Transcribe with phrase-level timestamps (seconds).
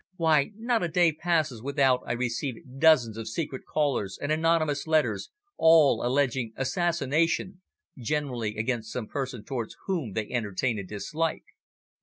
[0.15, 5.29] Why, not a day passes without I receive dozens of secret callers and anonymous letters
[5.57, 7.61] all alleging assassination
[7.99, 11.43] generally against some person towards whom they entertain a dislike.